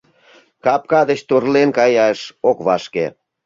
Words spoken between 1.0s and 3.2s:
деч торлен каяш ок вашке.